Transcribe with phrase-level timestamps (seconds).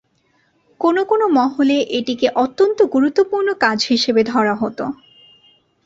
[0.81, 4.85] কোন কোন মহলে এটিকে অত্যন্ত গুরুত্বপূর্ণ কাজ হিসাবে ধরা হতো।